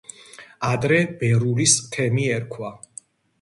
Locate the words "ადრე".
0.69-0.97